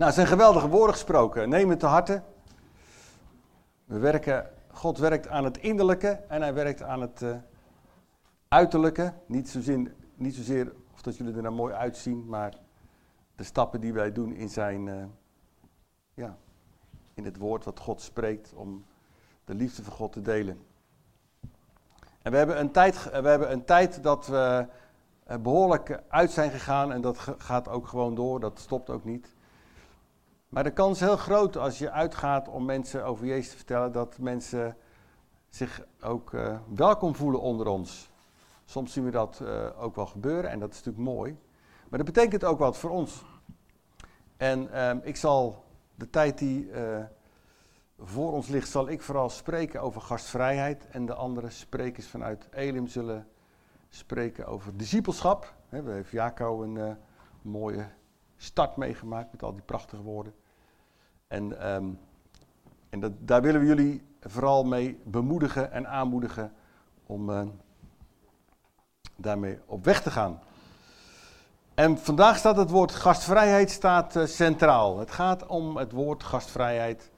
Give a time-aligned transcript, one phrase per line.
[0.00, 1.48] Nou, zijn geweldige woorden gesproken.
[1.48, 2.22] Neem het te harte.
[3.84, 7.36] We werken, God werkt aan het innerlijke en hij werkt aan het uh,
[8.48, 9.12] uiterlijke.
[9.26, 12.54] Niet zozeer, niet zozeer of dat jullie er nou mooi uitzien, maar
[13.36, 15.04] de stappen die wij doen in zijn, uh,
[16.14, 16.36] ja,
[17.14, 18.84] in het woord wat God spreekt om
[19.44, 20.58] de liefde van God te delen.
[22.22, 24.66] En we hebben een tijd, we hebben een tijd dat we
[25.24, 29.38] eh, behoorlijk uit zijn gegaan en dat gaat ook gewoon door, dat stopt ook niet.
[30.50, 33.92] Maar de kans is heel groot als je uitgaat om mensen over Jezus te vertellen,
[33.92, 34.76] dat mensen
[35.48, 38.10] zich ook uh, welkom voelen onder ons.
[38.64, 41.36] Soms zien we dat uh, ook wel gebeuren en dat is natuurlijk mooi.
[41.88, 43.24] Maar dat betekent ook wat voor ons.
[44.36, 46.70] En uh, ik zal de tijd die
[47.98, 50.88] voor ons ligt, zal ik vooral spreken over gastvrijheid.
[50.88, 53.26] En de andere sprekers vanuit Elim zullen
[53.88, 55.54] spreken over discipelschap.
[55.68, 56.96] we hebben Jaco een
[57.42, 57.88] mooie
[58.42, 60.34] start meegemaakt met al die prachtige woorden.
[61.28, 61.98] En, um,
[62.90, 66.52] en dat, daar willen we jullie vooral mee bemoedigen en aanmoedigen
[67.06, 67.42] om uh,
[69.16, 70.40] daarmee op weg te gaan.
[71.74, 74.98] En vandaag staat het woord gastvrijheid staat, uh, centraal.
[74.98, 77.10] Het gaat om het woord gastvrijheid.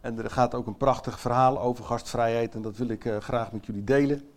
[0.00, 3.52] En er gaat ook een prachtig verhaal over gastvrijheid en dat wil ik uh, graag
[3.52, 4.28] met jullie delen.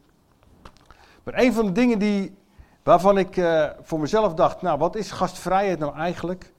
[1.23, 2.37] Maar een van de dingen die,
[2.83, 6.53] waarvan ik uh, voor mezelf dacht, nou wat is gastvrijheid nou eigenlijk?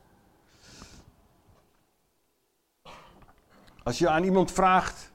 [3.83, 5.12] Als je aan iemand vraagt,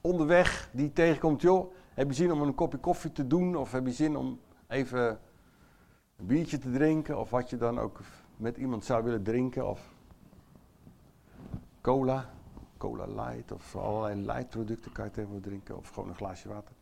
[0.00, 3.56] onderweg, die tegenkomt, joh, heb je zin om een kopje koffie te doen?
[3.56, 5.18] Of heb je zin om even
[6.16, 7.18] een biertje te drinken?
[7.18, 8.00] Of wat je dan ook
[8.36, 9.68] met iemand zou willen drinken?
[9.68, 9.80] Of
[11.80, 12.30] cola,
[12.78, 15.76] cola light of allerlei light producten kan je tegenwoordig drinken.
[15.76, 16.74] Of gewoon een glaasje water.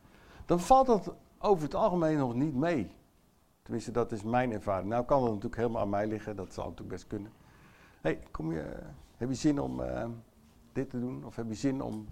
[0.46, 2.90] Dan valt dat over het algemeen nog niet mee.
[3.62, 4.88] Tenminste, dat is mijn ervaring.
[4.88, 7.32] Nou kan het natuurlijk helemaal aan mij liggen, dat zou natuurlijk best kunnen.
[8.00, 8.64] hey, kom je,
[9.16, 10.04] heb je zin om uh,
[10.72, 11.24] dit te doen?
[11.24, 12.08] Of heb je zin om...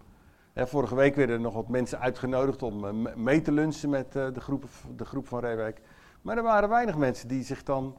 [0.55, 4.33] vorige week werden er nog wat mensen uitgenodigd om uh, mee te lunchen met uh,
[4.33, 4.65] de, groep,
[4.97, 5.81] de groep van Reewijk.
[6.23, 7.97] Maar er waren weinig mensen die zich dan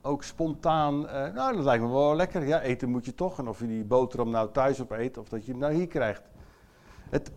[0.00, 1.00] ook spontaan...
[1.34, 2.46] nou, dat lijkt me wel lekker.
[2.46, 3.38] Ja, eten moet je toch.
[3.38, 5.86] En of je die boterham nou thuis op eet of dat je het nou hier
[5.86, 6.22] krijgt.
[7.10, 7.32] Het,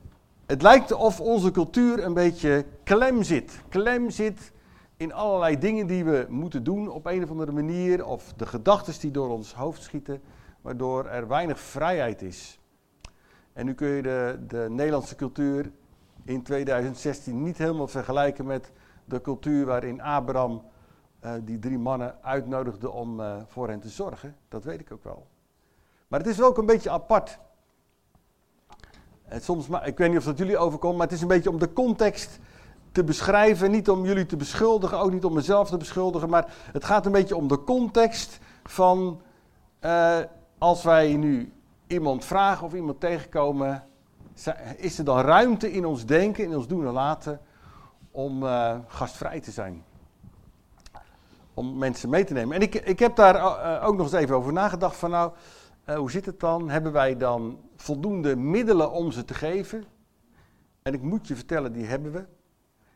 [0.46, 3.62] het lijkt of onze cultuur een beetje klem zit.
[3.70, 4.53] Klem zit
[4.98, 8.06] in allerlei dingen die we moeten doen op een of andere manier.
[8.06, 10.22] Of de gedachten die door ons hoofd schieten,
[10.62, 12.60] waardoor er weinig vrijheid is.
[13.54, 15.72] En nu kun je de, de Nederlandse cultuur
[16.24, 18.72] in 2016 niet helemaal vergelijken met
[19.06, 20.62] de cultuur waarin Abraham
[21.26, 24.36] uh, die drie mannen uitnodigde om uh, voor hen te zorgen.
[24.48, 25.28] Dat weet ik ook wel.
[26.08, 27.40] Maar het is ook een beetje apart.
[29.26, 31.60] En soms, ik weet niet of dat jullie overkomt, maar het is een beetje om
[31.60, 32.40] de context
[32.96, 33.72] te beschrijven.
[33.72, 36.30] Niet om jullie te beschuldigen, ook niet om mezelf te beschuldigen.
[36.30, 39.22] Maar het gaat een beetje om de context van
[39.82, 40.18] uh,
[40.58, 41.54] als wij nu
[41.88, 43.84] iemand vragen of iemand tegenkomen.
[44.78, 47.40] Is er dan ruimte in ons denken, in ons doen en laten
[48.12, 49.84] om uh, gastvrij te zijn?
[51.54, 52.56] Om mensen mee te nemen.
[52.56, 55.32] En ik, ik heb daar uh, ook nog eens even over nagedacht van nou,
[55.96, 56.70] hoe zit het dan?
[56.70, 59.84] Hebben wij dan voldoende middelen om ze te geven.
[60.82, 62.26] En ik moet je vertellen, die hebben we.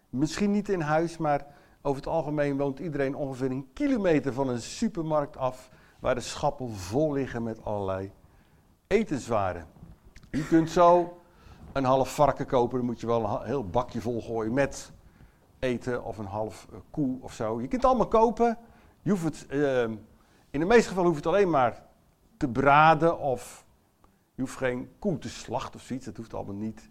[0.10, 1.46] Misschien niet in huis, maar
[1.82, 5.70] over het algemeen woont iedereen ongeveer een kilometer van een supermarkt af.
[6.00, 8.12] Waar de schappen vol liggen met allerlei
[8.88, 9.66] etenswaren.
[10.32, 11.18] Je kunt zo
[11.74, 14.92] een half varken kopen, dan moet je wel een heel bakje vol gooien met
[15.60, 17.62] eten of een half uh, koe of zo.
[17.62, 18.58] Je kunt het allemaal kopen.
[19.02, 19.82] Je hoeft uh,
[20.50, 21.84] in de meeste gevallen hoeft het alleen maar
[22.38, 23.66] te braden of
[24.36, 26.90] je hoeft geen koe te slachten of zoiets, dat hoeft allemaal niet.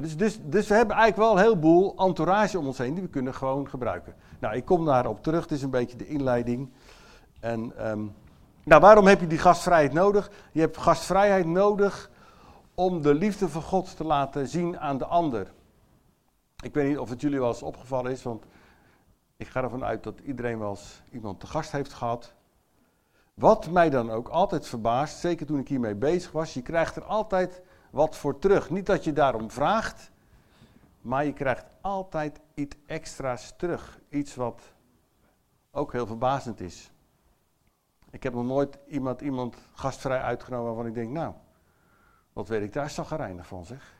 [0.00, 3.08] Dus, dus, dus we hebben eigenlijk wel een heleboel entourage om ons heen die we
[3.08, 4.14] kunnen gewoon gebruiken.
[4.38, 6.70] Nou, ik kom daarop terug, het is een beetje de inleiding.
[7.40, 8.14] En um,
[8.64, 10.30] nou, waarom heb je die gastvrijheid nodig?
[10.52, 12.10] Je hebt gastvrijheid nodig
[12.74, 15.52] om de liefde van God te laten zien aan de ander.
[16.62, 18.44] Ik weet niet of het jullie wel eens opgevallen is, want
[19.36, 22.34] ik ga ervan uit dat iedereen wel eens iemand te gast heeft gehad.
[23.34, 27.04] Wat mij dan ook altijd verbaast, zeker toen ik hiermee bezig was, je krijgt er
[27.04, 27.62] altijd
[27.96, 28.70] wat voor terug.
[28.70, 30.10] Niet dat je daarom vraagt,
[31.00, 34.00] maar je krijgt altijd iets extra's terug.
[34.08, 34.62] Iets wat
[35.70, 36.90] ook heel verbazend is.
[38.10, 41.34] Ik heb nog nooit iemand, iemand gastvrij uitgenomen waarvan ik denk, nou,
[42.32, 43.94] wat weet ik daar zagrijnig van zeg.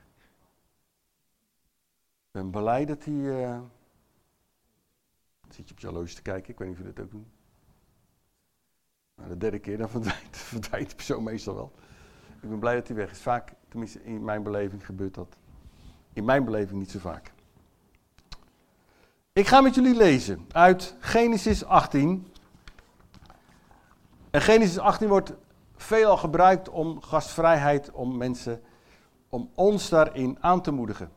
[2.27, 3.15] Ik ben blij dat hij...
[3.15, 3.61] Uh...
[5.49, 7.31] Zit je op je te kijken, ik weet niet of jullie dat ook doen.
[9.15, 11.73] Nou, de derde keer, dan verdwijnt, verdwijnt de persoon meestal wel.
[12.47, 13.21] Ik ben blij dat hij weg is.
[13.21, 13.53] Vaak,
[14.03, 15.37] in mijn beleving, gebeurt dat.
[16.13, 17.33] In mijn beleving niet zo vaak.
[19.33, 22.33] Ik ga met jullie lezen uit Genesis 18.
[24.31, 25.33] En Genesis 18 wordt
[25.77, 28.63] veelal gebruikt om gastvrijheid, om mensen,
[29.29, 31.11] om ons daarin aan te moedigen.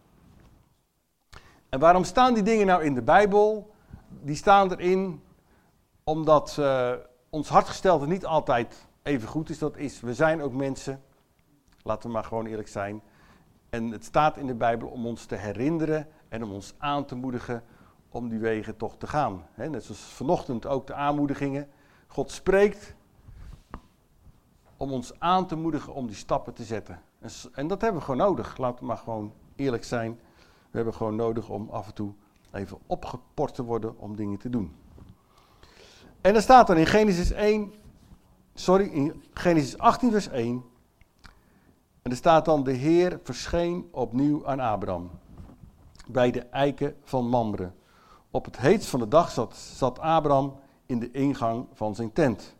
[1.69, 3.73] En waarom staan die dingen nou in de Bijbel?
[4.07, 5.21] Die staan erin
[6.03, 6.91] omdat uh,
[7.29, 9.59] ons hartgestelte niet altijd even goed is.
[9.59, 11.01] Dat is, we zijn ook mensen.
[11.83, 13.01] Laten we maar gewoon eerlijk zijn.
[13.69, 17.15] En het staat in de Bijbel om ons te herinneren en om ons aan te
[17.15, 17.63] moedigen
[18.09, 19.45] om die wegen toch te gaan.
[19.55, 21.67] net zoals vanochtend ook de aanmoedigingen.
[22.07, 22.95] God spreekt
[24.77, 27.01] om ons aan te moedigen om die stappen te zetten.
[27.19, 28.57] En, en dat hebben we gewoon nodig.
[28.57, 30.19] Laten we maar gewoon eerlijk zijn.
[30.69, 32.13] We hebben gewoon nodig om af en toe
[32.51, 34.75] even opgeport te worden om dingen te doen.
[36.21, 37.73] En dan staat er in Genesis 1,
[38.53, 40.63] sorry, in Genesis 18 vers 1.
[42.01, 45.09] En er staat dan, de Heer verscheen opnieuw aan Abraham.
[46.07, 47.71] Bij de eiken van Mamre.
[48.31, 50.55] Op het heetst van de dag zat, zat Abraham
[50.85, 52.55] in de ingang van zijn tent.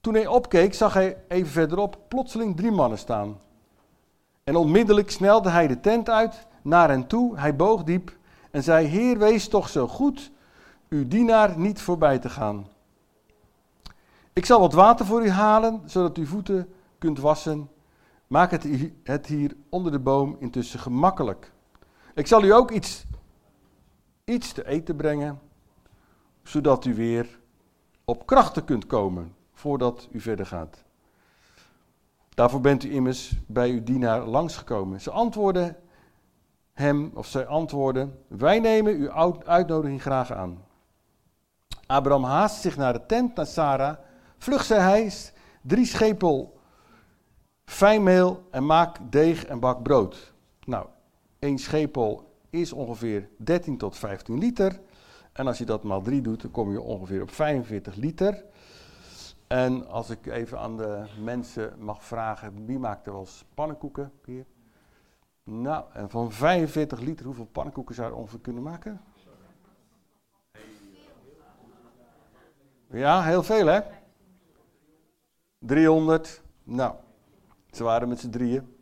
[0.00, 3.38] Toen hij opkeek, zag hij even verderop plotseling drie mannen staan.
[4.44, 7.38] En onmiddellijk snelde hij de tent uit naar hen toe.
[7.38, 8.16] Hij boog diep
[8.50, 10.30] en zei: Heer, wees toch zo goed
[10.88, 12.66] uw dienaar niet voorbij te gaan.
[14.32, 17.68] Ik zal wat water voor u halen, zodat u voeten kunt wassen.
[18.32, 18.50] Maak
[19.04, 21.52] het, hier onder de boom intussen gemakkelijk.
[22.14, 23.04] Ik zal u ook iets,
[24.24, 25.40] iets te eten brengen,
[26.42, 27.38] zodat u weer
[28.04, 30.84] op krachten kunt komen voordat u verder gaat.
[32.34, 35.00] Daarvoor bent u immers bij uw dienaar langsgekomen.
[35.00, 35.76] Ze antwoorden
[36.72, 39.10] hem, of zij antwoorden, wij nemen uw
[39.44, 40.64] uitnodiging graag aan.
[41.86, 43.96] Abraham haast zich naar de tent naar Sarah.
[44.38, 45.12] Vlug, zei hij,
[45.62, 46.60] drie schepel
[47.72, 50.32] fijnmeel en maak deeg en bak brood.
[50.64, 50.86] Nou,
[51.38, 54.80] één schepel is ongeveer 13 tot 15 liter.
[55.32, 58.44] En als je dat maal 3 doet, dan kom je ongeveer op 45 liter.
[59.46, 64.12] En als ik even aan de mensen mag vragen, wie maakt er wel eens pannenkoeken
[64.24, 64.44] hier?
[65.44, 69.00] Nou, en van 45 liter, hoeveel pannenkoeken zou je ongeveer kunnen maken?
[72.86, 73.80] Ja, heel veel hè?
[75.58, 76.42] 300.
[76.62, 76.94] Nou,
[77.72, 78.76] ze waren met z'n drieën.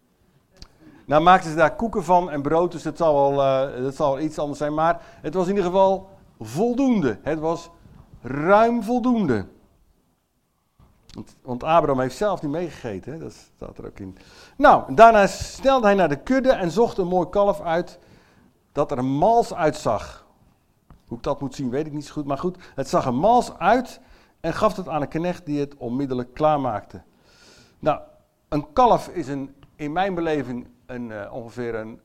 [1.06, 4.24] Nou maakten ze daar koeken van en brood, dus het zal, wel, dat zal wel
[4.24, 4.74] iets anders zijn.
[4.74, 6.08] Maar het was in ieder geval
[6.40, 7.18] voldoende.
[7.22, 7.70] Het was
[8.22, 9.46] ruim voldoende.
[11.14, 14.16] Want, want Abraham heeft zelf niet meegegeten, dat staat er ook in.
[14.56, 17.98] Nou, daarna snelde hij naar de kudde en zocht een mooi kalf uit
[18.72, 20.26] dat er een mals uitzag.
[21.06, 22.24] Hoe ik dat moet zien, weet ik niet zo goed.
[22.24, 24.00] Maar goed, het zag er mals uit
[24.40, 27.02] en gaf het aan een knecht die het onmiddellijk klaarmaakte.
[27.78, 28.00] Nou,
[28.50, 32.00] een kalf is een, in mijn beleving een, uh, ongeveer een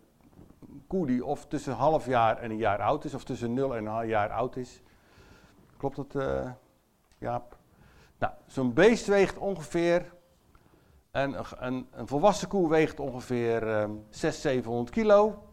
[0.87, 3.75] koe die of tussen een half jaar en een jaar oud is, of tussen nul
[3.75, 4.81] en een half jaar oud is.
[5.77, 6.51] Klopt dat, uh,
[7.17, 7.57] Jaap?
[8.17, 10.13] Nou, zo'n beest weegt ongeveer,
[11.11, 15.43] een, een, een volwassen koe weegt ongeveer um, 600, 700 kilo.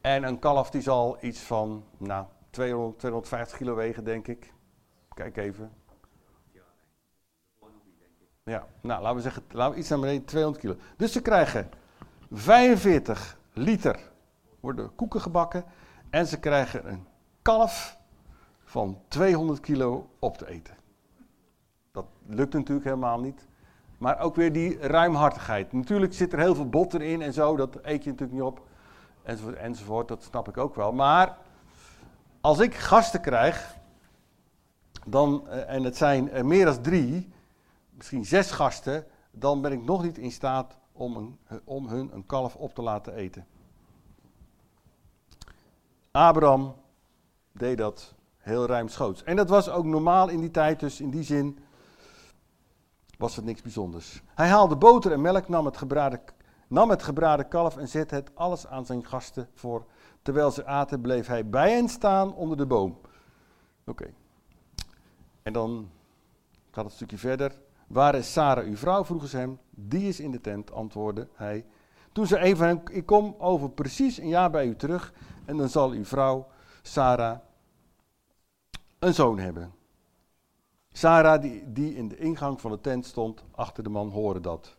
[0.00, 4.54] En een kalf die zal iets van, nou, 200, 250 kilo wegen, denk ik.
[5.14, 5.72] Kijk even.
[8.50, 10.76] Ja, nou laten we zeggen, laten we iets naar beneden, 200 kilo.
[10.96, 11.70] Dus ze krijgen
[12.30, 13.98] 45 liter
[14.60, 15.64] worden koeken gebakken.
[16.10, 17.06] En ze krijgen een
[17.42, 17.98] kalf
[18.64, 20.74] van 200 kilo op te eten.
[21.92, 23.46] Dat lukt natuurlijk helemaal niet.
[23.98, 25.72] Maar ook weer die ruimhartigheid.
[25.72, 28.66] Natuurlijk zit er heel veel botter in en zo, dat eet je natuurlijk niet op.
[29.22, 30.92] Enzovoort, enzovoort, dat snap ik ook wel.
[30.92, 31.36] Maar
[32.40, 33.76] als ik gasten krijg,
[35.06, 37.34] dan, eh, en het zijn meer dan drie,
[37.96, 42.26] misschien zes gasten, dan ben ik nog niet in staat om, een, om hun een
[42.26, 43.46] kalf op te laten eten.
[46.10, 46.74] Abraham
[47.52, 49.22] deed dat heel ruimschoots.
[49.24, 51.58] En dat was ook normaal in die tijd, dus in die zin
[53.18, 54.22] was het niks bijzonders.
[54.34, 56.20] Hij haalde boter en melk, nam het gebraden,
[56.68, 59.86] nam het gebraden kalf en zette het alles aan zijn gasten voor.
[60.22, 63.00] Terwijl ze aten, bleef hij bij hen staan onder de boom.
[63.84, 64.12] Oké.
[65.42, 65.90] En dan
[66.70, 67.52] gaat het een stukje verder.
[67.86, 69.04] Waar is Sarah, uw vrouw?
[69.04, 69.58] vroegen ze hem.
[69.70, 71.66] Die is in de tent, antwoordde hij.
[72.12, 75.12] Toen ze een van hem, ik kom over precies een jaar bij u terug.
[75.44, 76.48] En dan zal uw vrouw,
[76.82, 77.38] Sarah,
[78.98, 79.74] een zoon hebben.
[80.92, 84.76] Sarah, die, die in de ingang van de tent stond, achter de man, hoorde dat.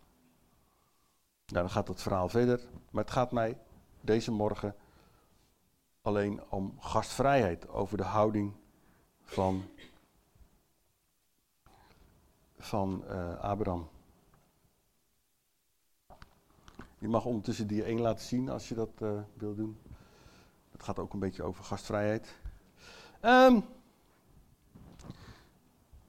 [1.45, 2.59] Nou, dan gaat het verhaal verder.
[2.91, 3.57] Maar het gaat mij
[4.01, 4.75] deze morgen
[6.01, 7.69] alleen om gastvrijheid.
[7.69, 8.53] Over de houding
[9.23, 9.63] van
[12.57, 13.87] van uh, Abraham.
[16.97, 19.77] Je mag ondertussen die één laten zien als je dat uh, wil doen.
[20.71, 22.35] Het gaat ook een beetje over gastvrijheid.
[23.21, 23.65] Um,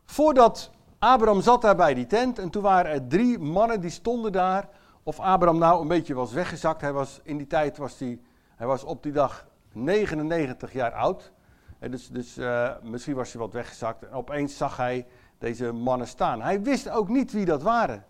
[0.04, 4.32] voordat Abraham zat daar bij die tent en toen waren er drie mannen die stonden
[4.32, 4.68] daar.
[5.02, 6.80] Of Abraham nou een beetje was weggezakt.
[6.80, 8.20] Hij was, in die tijd was hij,
[8.56, 11.32] hij was op die dag 99 jaar oud.
[11.78, 14.02] En dus dus uh, misschien was hij wat weggezakt.
[14.02, 15.06] En opeens zag hij
[15.38, 16.42] deze mannen staan.
[16.42, 18.04] Hij wist ook niet wie dat waren.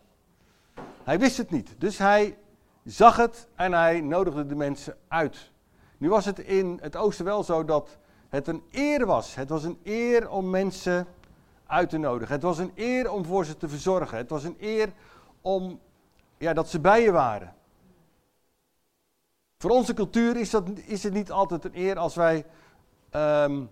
[1.04, 1.74] Hij wist het niet.
[1.78, 2.38] Dus hij
[2.84, 5.50] zag het en hij nodigde de mensen uit.
[5.98, 9.34] Nu was het in het oosten wel zo dat het een eer was.
[9.34, 11.06] Het was een eer om mensen
[11.66, 12.34] uit te nodigen.
[12.34, 14.16] Het was een eer om voor ze te verzorgen.
[14.16, 14.92] Het was een eer
[15.40, 15.80] om,
[16.38, 17.54] ja, dat ze bij je waren.
[19.58, 22.46] Voor onze cultuur is, dat, is het niet altijd een eer als wij,
[23.10, 23.62] ehm,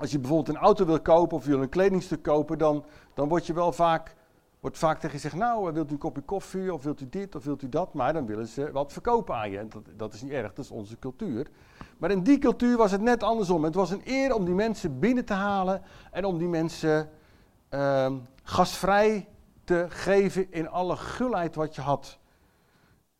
[0.00, 3.28] als je bijvoorbeeld een auto wil kopen of je wil een kledingstuk kopen, dan, dan
[3.28, 4.16] word je wel vaak
[4.60, 7.34] wordt vaak tegen je gezegd, nou, wilt u een kopje koffie, of wilt u dit,
[7.34, 9.58] of wilt u dat, maar dan willen ze wat verkopen aan je.
[9.58, 11.50] En dat, dat is niet erg, dat is onze cultuur.
[11.98, 13.64] Maar in die cultuur was het net andersom.
[13.64, 17.10] Het was een eer om die mensen binnen te halen en om die mensen
[17.70, 19.28] uh, gasvrij
[19.64, 22.18] te geven in alle gulheid wat je had.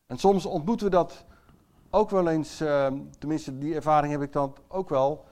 [0.07, 1.25] En soms ontmoeten we dat
[1.89, 2.87] ook wel eens, uh,
[3.19, 5.25] tenminste die ervaring heb ik dan ook wel,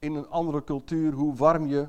[0.00, 1.88] in een andere cultuur, hoe warm je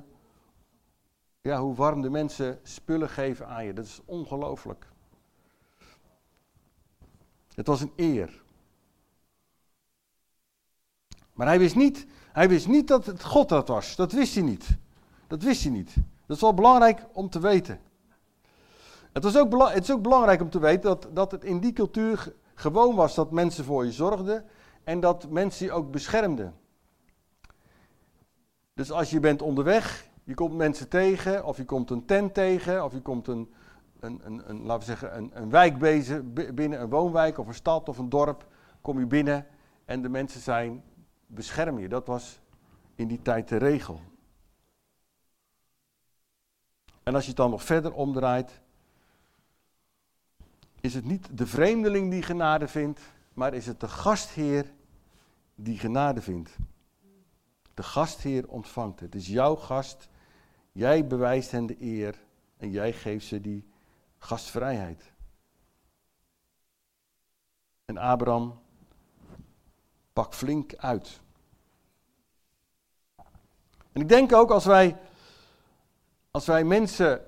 [1.41, 3.73] ja, hoe warm de mensen spullen geven aan je.
[3.73, 4.87] Dat is ongelooflijk.
[7.53, 8.41] Het was een eer.
[11.33, 13.95] Maar hij wist, niet, hij wist niet dat het God dat was.
[13.95, 14.77] Dat wist hij niet.
[15.27, 15.93] Dat wist hij niet.
[16.25, 17.79] Dat is wel belangrijk om te weten.
[19.11, 21.73] Het, was ook het is ook belangrijk om te weten dat, dat het in die
[21.73, 24.45] cultuur gewoon was dat mensen voor je zorgden
[24.83, 26.60] en dat mensen je ook beschermden.
[28.81, 32.83] Dus als je bent onderweg je komt mensen tegen, of je komt een tent tegen,
[32.83, 33.53] of je komt een,
[33.99, 35.77] een, een, een laten we zeggen, een, een wijk
[36.55, 38.47] binnen, een woonwijk of een stad of een dorp,
[38.81, 39.47] kom je binnen
[39.85, 40.83] en de mensen zijn,
[41.25, 41.89] beschermen je.
[41.89, 42.39] Dat was
[42.95, 44.01] in die tijd de regel.
[47.03, 48.61] En als je het dan nog verder omdraait,
[50.79, 53.01] is het niet de vreemdeling die genade vindt,
[53.33, 54.65] maar is het de gastheer
[55.55, 56.57] die genade vindt.
[57.73, 59.13] De gastheer ontvangt het.
[59.13, 60.09] Het is jouw gast
[60.71, 62.15] Jij bewijst hen de eer
[62.57, 63.69] en jij geeft ze die
[64.17, 65.13] gastvrijheid.
[67.85, 68.59] En Abraham
[70.13, 71.21] pakt flink uit.
[73.91, 74.97] En ik denk ook als wij,
[76.31, 77.25] als wij mensen,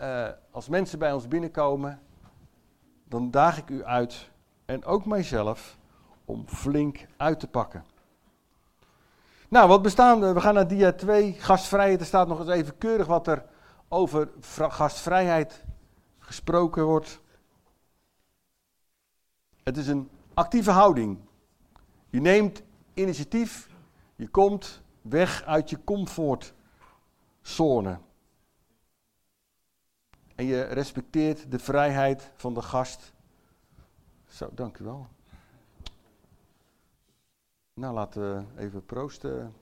[0.00, 2.02] uh, als mensen bij ons binnenkomen,
[3.04, 4.30] dan daag ik u uit
[4.64, 5.78] en ook mijzelf
[6.24, 7.84] om flink uit te pakken.
[9.50, 10.32] Nou, wat bestaan we?
[10.32, 12.00] We gaan naar dia 2, gastvrijheid.
[12.00, 13.44] Er staat nog eens even keurig wat er
[13.88, 15.64] over gastvrijheid
[16.18, 17.20] gesproken wordt.
[19.62, 21.18] Het is een actieve houding.
[22.10, 22.62] Je neemt
[22.94, 23.68] initiatief,
[24.16, 27.98] je komt weg uit je comfortzone.
[30.34, 33.12] En je respecteert de vrijheid van de gast.
[34.26, 35.08] Zo, dank u wel.
[37.80, 39.54] Nou, laten we even proosten.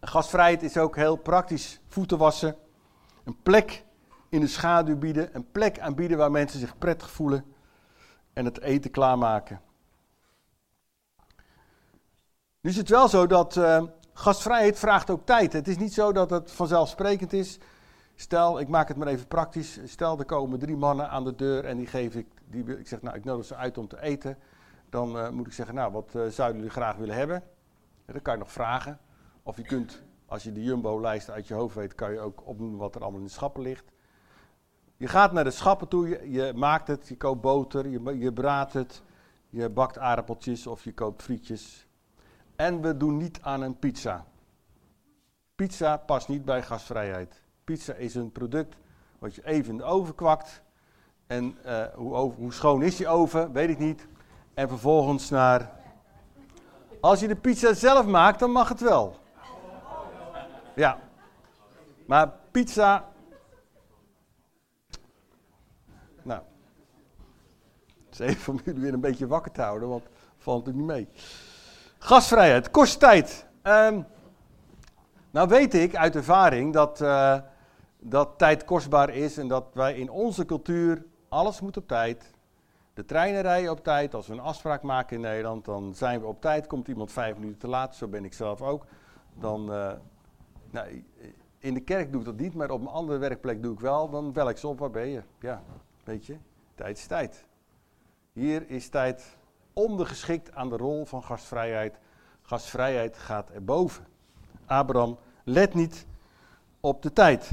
[0.00, 1.80] Gastvrijheid is ook heel praktisch.
[1.86, 2.56] Voeten wassen,
[3.24, 3.84] een plek
[4.28, 7.54] in de schaduw bieden, een plek aanbieden waar mensen zich prettig voelen
[8.32, 9.60] en het eten klaarmaken.
[12.60, 15.52] Nu is het wel zo dat uh, gastvrijheid vraagt ook tijd.
[15.52, 17.58] Het is niet zo dat het vanzelfsprekend is.
[18.14, 19.80] Stel, ik maak het maar even praktisch.
[19.84, 23.02] Stel, er komen drie mannen aan de deur en die geef ik, die, ik zeg,
[23.02, 24.38] nou, ik nodig ze uit om te eten.
[24.88, 27.42] Dan uh, moet ik zeggen, nou, wat uh, zouden jullie graag willen hebben?
[28.06, 28.98] Dan kan je nog vragen.
[29.42, 32.78] Of je kunt, als je de Jumbo-lijst uit je hoofd weet, kan je ook opnoemen
[32.78, 33.92] wat er allemaal in de schappen ligt.
[34.96, 38.32] Je gaat naar de schappen toe, je, je maakt het, je koopt boter, je, je
[38.32, 39.02] braadt het,
[39.48, 41.86] je bakt aardappeltjes of je koopt frietjes.
[42.56, 44.26] En we doen niet aan een pizza.
[45.54, 47.43] Pizza past niet bij gastvrijheid.
[47.64, 48.76] Pizza is een product
[49.18, 50.62] wat je even in de oven kwakt.
[51.26, 54.06] En uh, hoe, hoe, schoon is die oven, weet ik niet.
[54.54, 55.70] En vervolgens naar.
[57.00, 59.16] Als je de pizza zelf maakt, dan mag het wel.
[60.74, 60.98] Ja.
[62.06, 63.08] Maar pizza.
[66.22, 66.40] Nou.
[68.04, 70.04] Het is even om jullie weer een beetje wakker te houden, want
[70.38, 71.08] valt het niet mee.
[71.98, 73.46] Gasvrijheid, kost tijd.
[73.62, 74.06] Um,
[75.30, 77.00] nou weet ik uit ervaring dat.
[77.00, 77.38] Uh,
[78.06, 82.32] dat tijd kostbaar is en dat wij in onze cultuur alles moet op tijd.
[82.94, 84.14] De treinen rijden op tijd.
[84.14, 86.66] Als we een afspraak maken in Nederland, dan zijn we op tijd.
[86.66, 88.86] Komt iemand vijf minuten te laat, zo ben ik zelf ook.
[89.34, 89.92] Dan, uh,
[90.70, 91.04] nou,
[91.58, 94.10] in de kerk doe ik dat niet, maar op een andere werkplek doe ik wel.
[94.10, 95.22] Dan bel ik op, waar ben je?
[95.40, 95.62] Ja,
[96.04, 96.36] weet je,
[96.74, 97.44] tijd is tijd.
[98.32, 99.36] Hier is tijd
[99.72, 101.98] ondergeschikt aan de rol van gastvrijheid.
[102.42, 104.06] gastvrijheid gaat erboven.
[104.66, 106.06] Abraham let niet
[106.80, 107.50] op de tijd.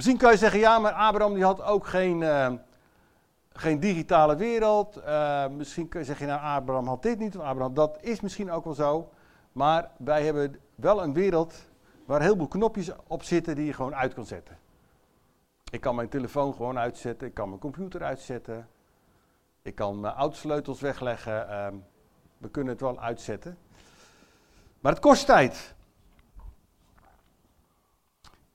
[0.00, 2.52] Misschien kan je zeggen, ja, maar Abraham die had ook geen, uh,
[3.52, 4.98] geen digitale wereld.
[4.98, 8.64] Uh, misschien zeg je, nou, Abraham had dit niet, of Abraham, dat is misschien ook
[8.64, 9.10] wel zo.
[9.52, 11.54] Maar wij hebben wel een wereld
[12.04, 14.58] waar heel veel knopjes op zitten die je gewoon uit kan zetten.
[15.70, 18.68] Ik kan mijn telefoon gewoon uitzetten, ik kan mijn computer uitzetten.
[19.62, 21.46] Ik kan mijn autosleutels wegleggen.
[21.48, 21.66] Uh,
[22.38, 23.58] we kunnen het wel uitzetten.
[24.80, 25.74] Maar het kost tijd.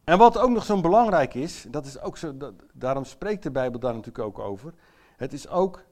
[0.06, 3.80] En wat ook nog zo belangrijk is, dat is ook zo, daarom spreekt de Bijbel
[3.80, 4.74] daar natuurlijk ook over.
[5.18, 5.84] Het is ook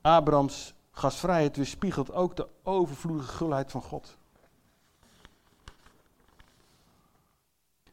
[0.00, 4.18] Abrahams gastvrijheid weerspiegelt ook de overvloedige gulheid van God.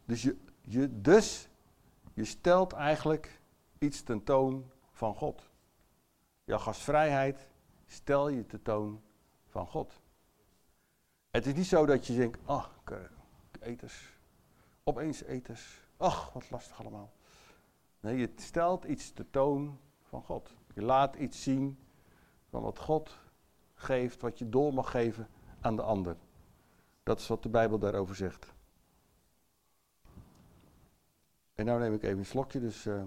[0.05, 1.47] Dus je, je, dus
[2.13, 3.39] je stelt eigenlijk
[3.79, 5.50] iets tentoon van God.
[6.43, 7.47] Jouw gastvrijheid
[7.88, 9.01] stel je tentoon
[9.47, 9.93] van God.
[11.29, 12.97] Het is niet zo dat je denkt, ach, oh,
[13.59, 14.19] eters,
[14.83, 17.11] opeens eters, ach, wat lastig allemaal.
[18.00, 20.55] Nee, je stelt iets tentoon van God.
[20.73, 21.79] Je laat iets zien
[22.50, 23.17] van wat God
[23.73, 25.27] geeft, wat je door mag geven
[25.61, 26.15] aan de ander.
[27.03, 28.53] Dat is wat de Bijbel daarover zegt.
[31.53, 32.85] En nou neem ik even een slokje, dus.
[32.85, 33.03] Uh,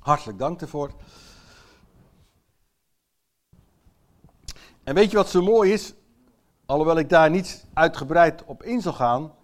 [0.00, 0.90] Hartelijk dank ervoor.
[4.84, 5.94] En weet je wat zo mooi is?
[6.66, 9.34] Alhoewel ik daar niet uitgebreid op in zal gaan,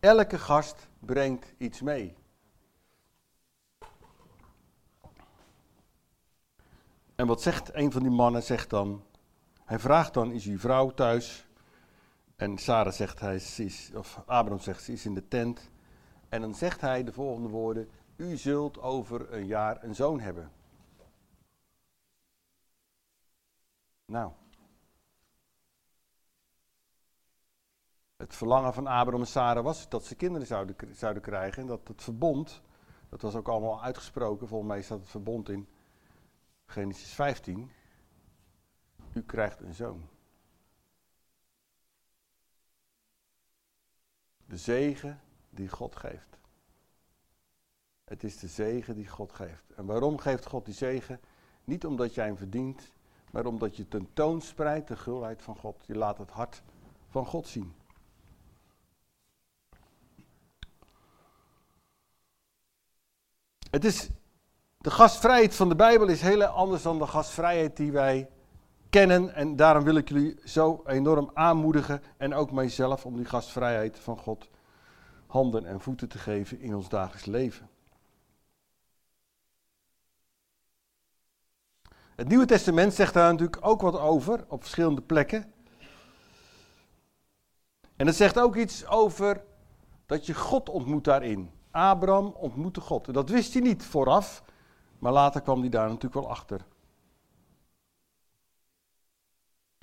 [0.00, 2.14] elke gast brengt iets mee.
[7.14, 8.42] En wat zegt een van die mannen?
[8.42, 9.04] Zegt dan,
[9.64, 11.46] hij vraagt dan, is uw vrouw thuis?
[12.36, 15.70] En Sarah zegt, hij is, of Abraham zegt, ze is in de tent.
[16.28, 20.52] En dan zegt hij de volgende woorden, u zult over een jaar een zoon hebben.
[24.04, 24.32] Nou.
[28.16, 31.62] Het verlangen van Abraham en Sarah was dat ze kinderen zouden, zouden krijgen.
[31.62, 32.62] En dat het verbond,
[33.08, 35.68] dat was ook allemaal uitgesproken, volgens mij staat het verbond in
[36.66, 37.70] Genesis 15.
[39.12, 40.08] U krijgt een zoon.
[44.46, 46.38] De zegen die God geeft.
[48.10, 49.70] Het is de zegen die God geeft.
[49.76, 51.20] En waarom geeft God die zegen?
[51.64, 52.92] Niet omdat jij hem verdient,
[53.30, 55.76] maar omdat je tentoonspreidt de gulheid van God.
[55.86, 56.62] Je laat het hart
[57.08, 57.74] van God zien.
[63.70, 64.08] Het is,
[64.78, 68.28] de gastvrijheid van de Bijbel is heel anders dan de gastvrijheid die wij
[68.90, 69.34] kennen.
[69.34, 74.18] En daarom wil ik jullie zo enorm aanmoedigen en ook mijzelf om die gastvrijheid van
[74.18, 74.48] God
[75.26, 77.68] handen en voeten te geven in ons dagelijks leven.
[82.16, 85.52] Het Nieuwe Testament zegt daar natuurlijk ook wat over op verschillende plekken.
[87.96, 89.44] En het zegt ook iets over
[90.06, 91.50] dat je God ontmoet daarin.
[91.70, 93.06] Abraham ontmoette God.
[93.06, 94.42] En dat wist hij niet vooraf,
[94.98, 96.64] maar later kwam hij daar natuurlijk wel achter.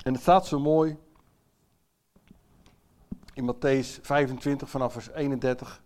[0.04, 0.98] En het staat zo mooi
[3.34, 5.83] in Matthäus 25 vanaf vers 31.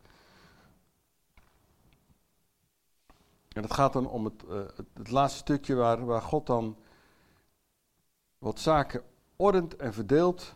[3.57, 4.59] En het gaat dan om het, uh,
[4.93, 6.77] het, laatste stukje waar, waar God dan
[8.37, 9.03] wat zaken
[9.35, 10.55] ordent en verdeelt.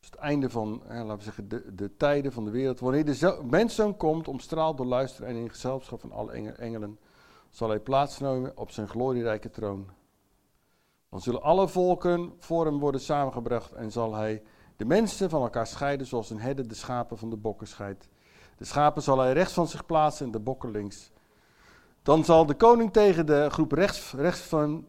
[0.00, 2.80] Het einde van, laten we zeggen, de, de tijden van de wereld.
[2.80, 6.98] Wanneer de menszoon komt, omstraald door luisteren en in gezelschap van alle engelen,
[7.50, 9.88] zal hij plaatsnemen op zijn glorierijke troon.
[11.08, 14.42] Dan zullen alle volken voor hem worden samengebracht en zal hij
[14.76, 18.08] de mensen van elkaar scheiden zoals een herder de schapen van de bokken scheidt.
[18.58, 21.10] De schapen zal hij rechts van zich plaatsen en de bokken links.
[22.02, 24.86] Dan zal de koning tegen de groep rechts, rechts van,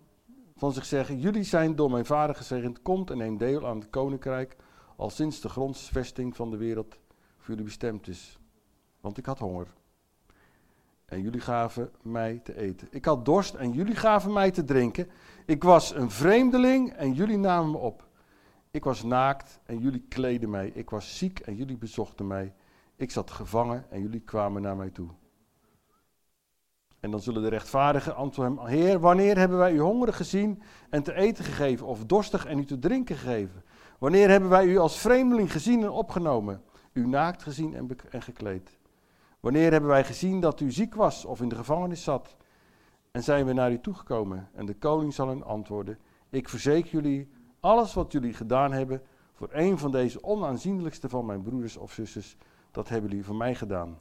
[0.55, 3.89] van zich zeggen: Jullie zijn door mijn vader gezegend, komt en neem deel aan het
[3.89, 4.55] koninkrijk,
[4.95, 6.99] al sinds de grondvesting van de wereld
[7.38, 8.39] voor jullie bestemd is.
[9.01, 9.67] Want ik had honger.
[11.05, 12.88] En jullie gaven mij te eten.
[12.91, 15.10] Ik had dorst en jullie gaven mij te drinken.
[15.45, 18.08] Ik was een vreemdeling en jullie namen me op.
[18.71, 20.71] Ik was naakt en jullie kleden mij.
[20.73, 22.53] Ik was ziek en jullie bezochten mij.
[23.00, 25.10] Ik zat gevangen en jullie kwamen naar mij toe.
[27.00, 31.14] En dan zullen de rechtvaardigen antwoorden Heer, wanneer hebben wij u hongerig gezien en te
[31.14, 33.64] eten gegeven, of dorstig en u te drinken gegeven?
[34.00, 36.62] Wanneer hebben wij u als vreemdeling gezien en opgenomen,
[36.94, 38.78] u naakt gezien en, en gekleed?
[39.40, 42.36] Wanneer hebben wij gezien dat u ziek was of in de gevangenis zat
[43.12, 44.50] en zijn we naar u toegekomen?
[44.54, 49.02] En de koning zal hen antwoorden, ik verzeker jullie, alles wat jullie gedaan hebben
[49.34, 52.38] voor een van deze onaanzienlijkste van mijn broeders of zusters,
[52.71, 53.99] dat hebben jullie voor mij gedaan.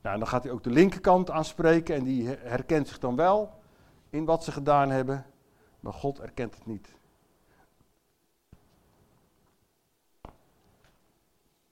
[0.00, 3.62] Nou, en dan gaat hij ook de linkerkant aanspreken en die herkent zich dan wel
[4.10, 5.26] in wat ze gedaan hebben,
[5.80, 6.94] maar God erkent het niet.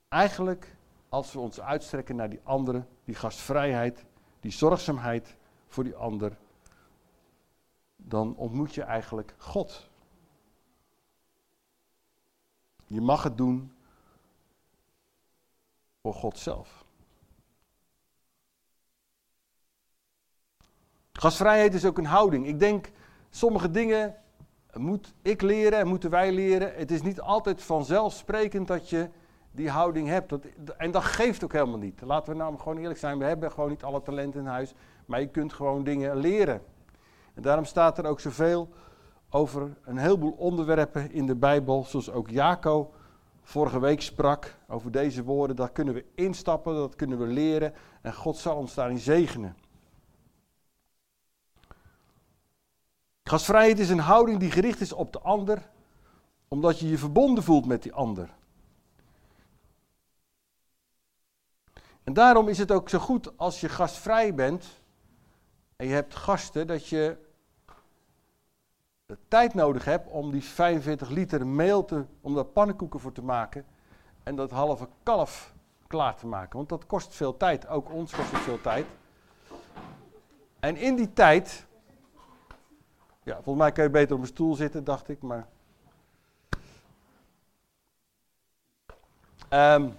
[0.08, 0.76] Eigenlijk,
[1.08, 4.04] als we ons uitstrekken naar die andere, die gastvrijheid,
[4.40, 6.36] die zorgzaamheid voor die ander,
[7.96, 9.90] dan ontmoet je eigenlijk God.
[12.86, 13.72] Je mag het doen
[16.02, 16.84] voor God zelf.
[21.12, 22.46] Gastvrijheid is ook een houding.
[22.46, 22.90] Ik denk,
[23.30, 24.14] sommige dingen
[24.72, 26.74] moet ik leren en moeten wij leren.
[26.74, 29.08] Het is niet altijd vanzelfsprekend dat je
[29.50, 30.28] die houding hebt.
[30.28, 30.44] Dat,
[30.76, 32.00] en dat geeft ook helemaal niet.
[32.00, 34.74] Laten we nou gewoon eerlijk zijn, we hebben gewoon niet alle talenten in huis.
[35.06, 36.62] Maar je kunt gewoon dingen leren.
[37.34, 38.68] En daarom staat er ook zoveel
[39.30, 41.84] over een heleboel onderwerpen in de Bijbel.
[41.84, 42.92] Zoals ook Jaco
[43.42, 45.56] vorige week sprak over deze woorden.
[45.56, 47.74] Daar kunnen we instappen, dat kunnen we leren.
[48.02, 49.56] En God zal ons daarin zegenen.
[53.22, 55.70] Gastvrijheid is een houding die gericht is op de ander,
[56.48, 58.34] omdat je je verbonden voelt met die ander.
[62.02, 64.80] En daarom is het ook zo goed als je gastvrij bent
[65.76, 67.16] en je hebt gasten, dat je
[69.12, 73.22] de tijd nodig hebt om die 45 liter meel te, om daar pannenkoeken voor te
[73.22, 73.64] maken
[74.22, 75.54] en dat halve kalf
[75.86, 76.56] klaar te maken.
[76.56, 78.86] Want dat kost veel tijd, ook ons kost het veel tijd.
[80.60, 81.66] En in die tijd
[83.22, 85.46] ja, volgens mij kan je beter op een stoel zitten, dacht ik, maar...
[89.48, 89.90] Ehm,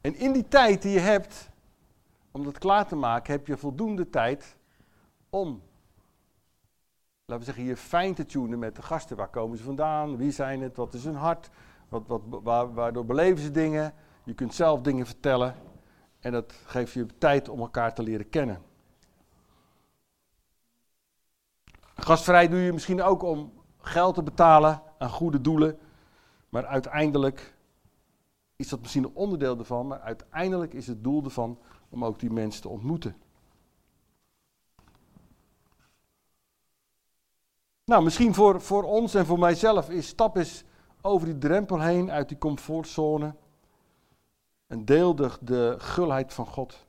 [0.00, 1.48] en in die tijd die je hebt
[2.30, 4.56] om dat klaar te maken, heb je voldoende tijd
[5.30, 5.62] om,
[7.24, 9.16] laten we zeggen, je fijn te tunen met de gasten.
[9.16, 10.16] Waar komen ze vandaan?
[10.16, 10.76] Wie zijn het?
[10.76, 11.50] Wat is hun hart?
[11.88, 13.94] Wat, wat, waar, waardoor beleven ze dingen?
[14.24, 15.54] Je kunt zelf dingen vertellen.
[16.20, 18.62] En dat geeft je tijd om elkaar te leren kennen.
[21.94, 25.78] Gastvrij doe je misschien ook om geld te betalen aan goede doelen.
[26.48, 27.56] Maar uiteindelijk
[28.56, 29.86] is dat misschien een onderdeel ervan.
[29.86, 33.16] Maar uiteindelijk is het doel ervan om ook die mensen te ontmoeten.
[37.88, 40.64] Nou, misschien voor, voor ons en voor mijzelf is stap eens
[41.00, 43.34] over die drempel heen uit die comfortzone.
[44.66, 46.86] En deel de, gulheid van God.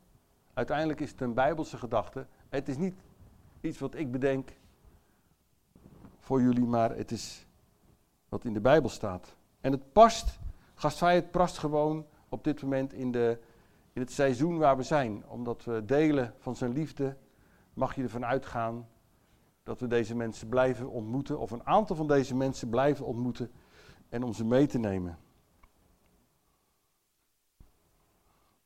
[0.54, 2.26] Uiteindelijk is het een bijbelse gedachte.
[2.50, 2.96] Het is niet
[3.62, 4.50] iets wat ik bedenk
[6.20, 7.46] voor jullie, maar het is
[8.30, 9.36] wat in de Bijbel staat.
[9.62, 10.40] En het past,
[10.76, 13.40] gastvrijheid past gewoon op dit moment in, de,
[13.94, 15.24] in het seizoen waar we zijn.
[15.28, 17.16] Omdat we delen van zijn liefde,
[17.74, 18.88] mag je ervan uitgaan
[19.70, 23.52] dat we deze mensen blijven ontmoeten, of een aantal van deze mensen blijven ontmoeten
[24.10, 25.18] en om ze mee te nemen.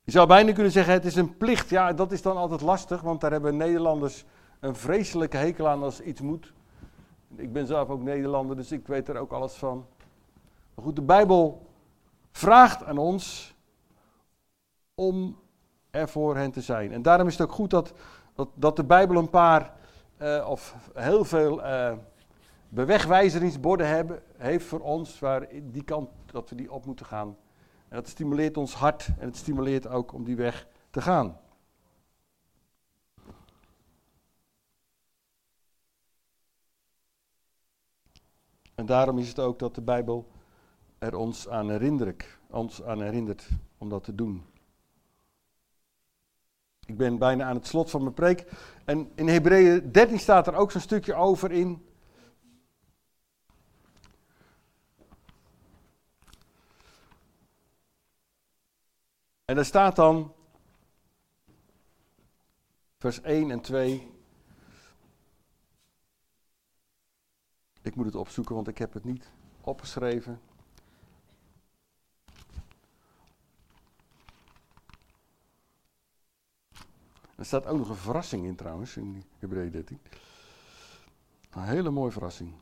[0.02, 1.68] Je zou bijna kunnen zeggen, het is een plicht.
[1.68, 4.24] Ja, dat is dan altijd lastig, want daar hebben Nederlanders
[4.60, 6.52] een vreselijke hekel aan als iets moet.
[7.36, 9.86] Ik ben zelf ook Nederlander, dus ik weet er ook alles van.
[10.74, 11.66] Maar goed, de Bijbel
[12.32, 13.54] vraagt aan ons
[14.94, 15.38] om
[15.90, 16.92] er voor hen te zijn.
[16.92, 17.92] En daarom is het ook goed dat,
[18.34, 19.82] dat, dat de Bijbel een paar,
[20.18, 21.92] uh, of heel veel uh,
[22.68, 27.36] bewegwijzeringsborden hebben, heeft voor ons, waar die kant, dat we die op moeten gaan.
[27.88, 31.38] En dat stimuleert ons hart en het stimuleert ook om die weg te gaan.
[38.74, 40.30] En daarom is het ook dat de Bijbel
[40.98, 41.70] er ons aan,
[42.50, 43.48] ons aan herinnert
[43.78, 44.44] om dat te doen.
[46.86, 48.46] Ik ben bijna aan het slot van mijn preek.
[48.84, 51.86] En in Hebreeën 13 staat er ook zo'n stukje over in.
[59.44, 60.32] En daar staat dan,
[62.98, 64.12] vers 1 en 2.
[67.82, 70.40] Ik moet het opzoeken, want ik heb het niet opgeschreven.
[77.36, 80.00] Er staat ook nog een verrassing in trouwens, in Hebreeën 13.
[81.50, 82.54] Een hele mooie verrassing.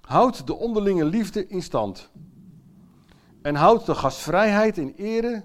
[0.00, 2.10] Houd de onderlinge liefde in stand.
[3.42, 5.44] En houd de gastvrijheid in ere,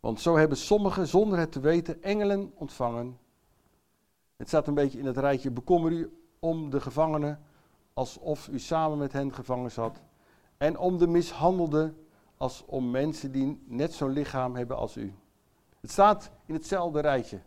[0.00, 3.18] want zo hebben sommigen zonder het te weten engelen ontvangen.
[4.36, 7.42] Het staat een beetje in het rijtje bekommer u om de gevangenen,
[7.92, 10.00] alsof u samen met hen gevangen zat.
[10.56, 11.96] En om de mishandelden,
[12.36, 15.14] als om mensen die net zo'n lichaam hebben als u.
[15.84, 17.40] Het staat in hetzelfde rijtje.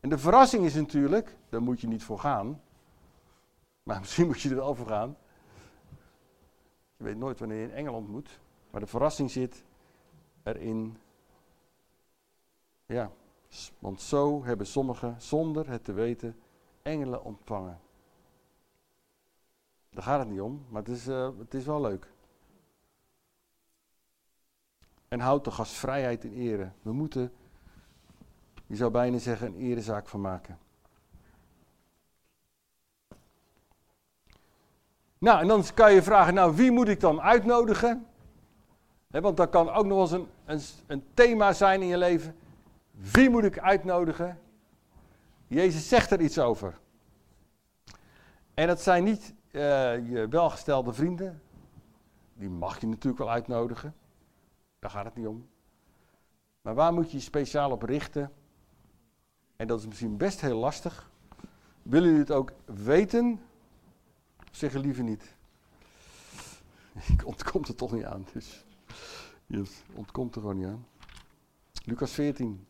[0.00, 2.62] En de verrassing is natuurlijk, daar moet je niet voor gaan.
[3.82, 5.16] Maar misschien moet je er wel voor gaan.
[6.96, 8.40] Je weet nooit wanneer je in Engeland moet.
[8.70, 9.64] Maar de verrassing zit
[10.42, 10.96] erin.
[12.86, 13.10] Ja,
[13.78, 16.36] want zo hebben sommigen, zonder het te weten,
[16.82, 17.80] engelen ontvangen.
[19.90, 22.12] Daar gaat het niet om, maar het is, uh, het is wel leuk.
[25.08, 26.72] En houd de gastvrijheid in ere.
[26.82, 27.32] We moeten,
[28.70, 30.58] je zou bijna zeggen, een erezaak van maken.
[35.18, 38.06] Nou, en dan kan je vragen, nou, wie moet ik dan uitnodigen?
[39.06, 42.36] want dat kan ook nog eens een, een, een thema zijn in je leven.
[42.90, 44.40] Wie moet ik uitnodigen?
[45.46, 46.78] Jezus zegt er iets over.
[48.54, 49.62] En dat zijn niet uh,
[50.10, 51.42] je welgestelde vrienden.
[52.34, 53.94] Die mag je natuurlijk wel uitnodigen.
[54.78, 55.48] Daar gaat het niet om.
[56.62, 58.32] Maar waar moet je je speciaal op richten?
[59.60, 61.10] En dat is misschien best heel lastig.
[61.82, 63.40] Willen jullie het ook weten?
[64.50, 65.34] Zeg liever niet.
[67.12, 68.26] Ik ontkomt er toch niet aan.
[68.32, 68.64] Dus.
[69.46, 70.86] Yes, ontkomt er gewoon niet aan.
[71.84, 72.66] Lucas 14.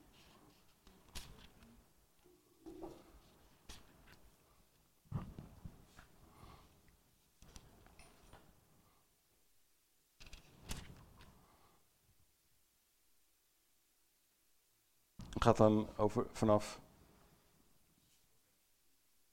[15.42, 16.80] Gaat dan over vanaf,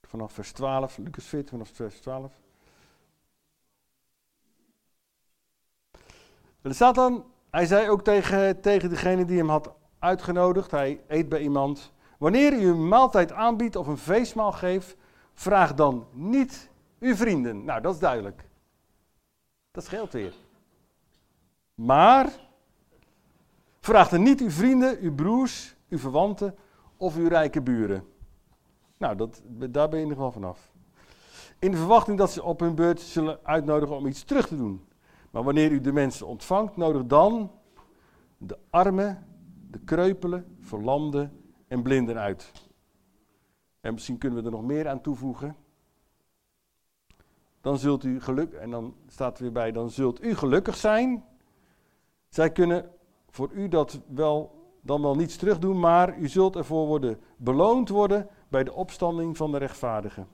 [0.01, 2.31] vanaf vers 12, Lucas 14 vanaf vers 12.
[6.61, 11.29] Er staat dan, hij zei ook tegen, tegen degene die hem had uitgenodigd, hij eet
[11.29, 11.91] bij iemand.
[12.17, 14.95] Wanneer u een maaltijd aanbiedt of een feestmaal geeft,
[15.33, 17.63] vraag dan niet uw vrienden.
[17.65, 18.43] Nou, dat is duidelijk.
[19.71, 20.33] Dat scheelt weer.
[21.75, 22.29] Maar
[23.79, 26.55] vraag dan niet uw vrienden, uw broers, uw verwanten
[26.97, 28.03] of uw rijke buren.
[28.97, 30.71] Nou, dat, daar ben je in ieder geval vanaf.
[31.59, 34.87] In de verwachting dat ze op hun beurt zullen uitnodigen om iets terug te doen.
[35.31, 37.51] Maar wanneer u de mensen ontvangt, nodig dan
[38.37, 39.27] de armen,
[39.71, 42.51] de kreupelen, verlamden en blinden uit.
[43.81, 45.55] En misschien kunnen we er nog meer aan toevoegen.
[47.61, 51.23] Dan zult u geluk, en dan staat er weer bij, dan zult u gelukkig zijn.
[52.29, 52.91] Zij kunnen
[53.29, 54.56] voor u dat wel
[54.87, 59.51] dan wel niets terugdoen, maar u zult ervoor worden beloond worden bij de opstanding van
[59.51, 60.27] de rechtvaardigen.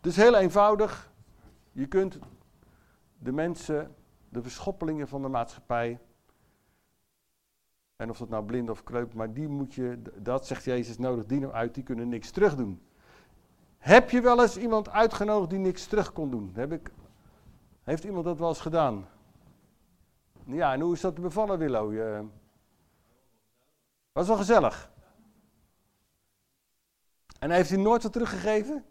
[0.00, 1.12] Dus heel eenvoudig,
[1.72, 2.18] je kunt
[3.18, 3.94] de mensen,
[4.28, 5.98] de verschoppelingen van de maatschappij,
[7.96, 11.26] en of dat nou blind of kreup, maar die moet je, dat zegt Jezus, nodig
[11.26, 12.80] die nou uit, die kunnen niks terugdoen.
[13.78, 16.50] Heb je wel eens iemand uitgenodigd die niks terug kon doen?
[16.54, 16.90] Heb ik,
[17.82, 19.08] heeft iemand dat wel eens gedaan?
[20.44, 21.92] Ja, en hoe is dat bevallen, Willow?
[21.92, 22.24] Je,
[24.16, 24.90] was wel gezellig.
[27.38, 28.84] En heeft hij nooit wat teruggegeven?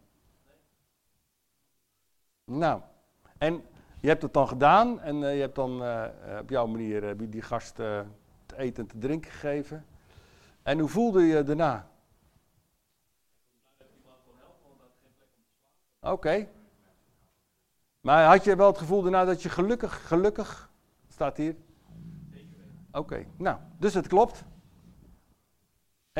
[2.43, 2.81] Nou,
[3.37, 3.65] en
[3.99, 6.05] je hebt het dan gedaan en uh, je hebt dan uh,
[6.39, 8.05] op jouw manier uh, die gast te
[8.55, 9.85] eten en te drinken gegeven.
[10.63, 11.89] En hoe voelde je daarna?
[15.99, 16.47] Oké.
[18.01, 20.71] Maar had je wel het gevoel daarna dat je gelukkig, gelukkig,
[21.07, 21.55] staat hier?
[22.91, 24.43] Oké, nou, dus het klopt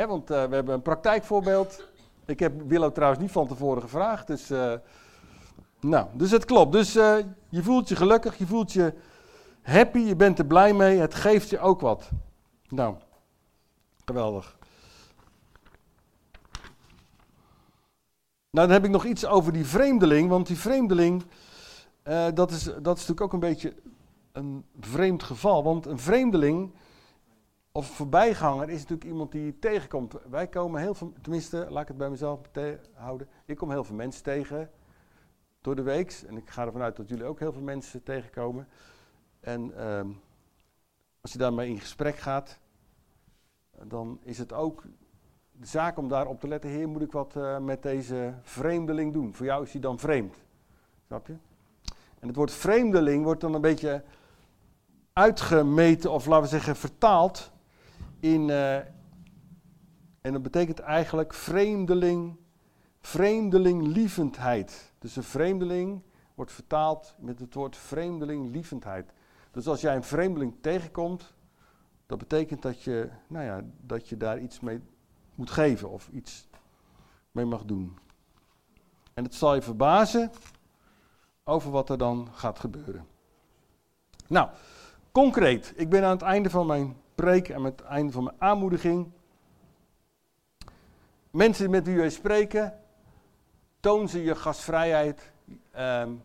[0.04, 1.88] want uh, we hebben een praktijkvoorbeeld.
[2.26, 4.28] Ik heb Willow trouwens niet van tevoren gevraagd.
[4.28, 4.74] Dus, uh,
[5.80, 6.72] nou, dus het klopt.
[6.72, 7.18] Dus uh,
[7.50, 8.94] je voelt je gelukkig, je voelt je
[9.62, 10.98] happy, je bent er blij mee.
[10.98, 12.10] Het geeft je ook wat.
[12.70, 12.96] Nou,
[14.06, 14.58] geweldig.
[18.50, 20.30] Nou, dan heb ik nog iets over die vreemdeling.
[20.30, 21.24] Want die vreemdeling,
[22.34, 23.74] dat, is, dat is natuurlijk ook een beetje
[24.32, 25.64] een vreemd geval.
[25.64, 26.72] Want een vreemdeling
[27.76, 30.16] of voorbijganger is natuurlijk iemand die je tegenkomt.
[30.30, 32.40] Wij komen heel veel, tenminste, laat ik het bij mezelf
[32.94, 33.28] houden.
[33.46, 34.72] Ik kom heel veel mensen tegen
[35.62, 36.24] door de week.
[36.28, 38.68] En ik ga ervan uit dat jullie ook heel veel mensen tegenkomen.
[39.40, 40.08] En ehm,
[41.22, 42.60] als je daarmee in gesprek gaat,
[43.84, 44.84] dan is het ook
[45.52, 46.70] de zaak om daarop te letten.
[46.70, 49.34] Heer, moet ik wat uh, met deze vreemdeling doen?
[49.34, 50.36] Voor jou is hij dan vreemd.
[51.06, 51.36] Snap je?
[52.20, 54.04] En het woord vreemdeling wordt dan een beetje
[55.14, 57.54] uitgemeten, of laten we zeggen vertaald
[58.34, 58.76] in, uh,
[60.22, 62.38] en dat betekent eigenlijk vreemdeling,
[63.00, 64.94] vreemdelinglievendheid.
[65.00, 66.02] Dus een vreemdeling
[66.36, 69.14] wordt vertaald met het woord vreemdelinglievendheid.
[69.52, 71.34] Dus als jij een vreemdeling tegenkomt,
[72.06, 74.82] dat betekent dat je, nou ja, dat je daar iets mee
[75.36, 76.48] moet geven of iets
[77.32, 77.98] mee mag doen.
[79.14, 80.32] En het zal je verbazen
[81.44, 83.08] over wat er dan gaat gebeuren.
[84.28, 84.50] Nou,
[85.12, 88.36] concreet, ik ben aan het einde van mijn preek en met het einde van mijn
[88.40, 89.12] aanmoediging.
[91.32, 92.80] Mensen met wie wij spreken,
[93.80, 95.32] toon ze je gastvrijheid.
[95.78, 96.22] Um,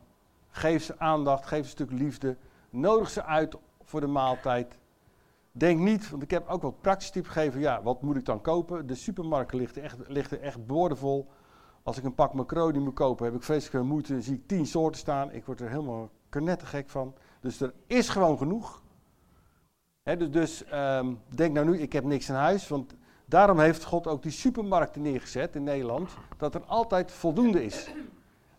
[0.50, 2.37] Geef ze aandacht, geef ze een stuk liefde.
[2.70, 4.79] Nodig ze uit voor de maaltijd.
[5.53, 7.61] Denk niet, want ik heb ook wat praktisch tips gegeven.
[7.61, 8.87] Ja, wat moet ik dan kopen?
[8.87, 11.31] De supermarkt ligt echt, echt boordevol.
[11.83, 14.12] Als ik een pak macaroni moet kopen, heb ik vreselijk veel moeite.
[14.12, 15.33] Dan zie ik tien soorten staan.
[15.33, 17.14] Ik word er helemaal knettergek van.
[17.40, 18.83] Dus er is gewoon genoeg.
[20.02, 22.68] Dus dus ehm, denk nou nu, ik heb niks in huis.
[22.68, 26.10] Want daarom heeft God ook die supermarkten neergezet in Nederland.
[26.36, 27.90] Dat er altijd voldoende is.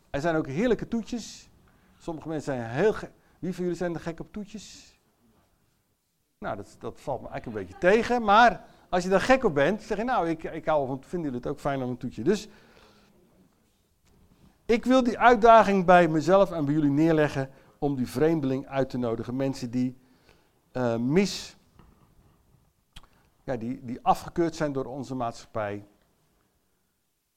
[0.09, 1.49] Er zijn ook heerlijke toetjes.
[1.97, 3.11] Sommige mensen zijn heel gek.
[3.39, 4.95] Wie van jullie zijn er gek op toetjes?
[6.39, 8.23] Nou, dat, dat valt me eigenlijk een beetje tegen.
[8.23, 11.31] Maar als je daar gek op bent, zeg je nou, ik, ik hou van, vinden
[11.31, 12.23] jullie het ook fijn om een toetje.
[12.23, 12.47] Dus
[14.65, 17.49] ik wil die uitdaging bij mezelf en bij jullie neerleggen
[17.79, 19.35] om die vreemdeling uit te nodigen.
[19.35, 20.00] Mensen die
[20.73, 21.57] uh, mis,
[23.43, 25.87] ja, die, die afgekeurd zijn door onze maatschappij.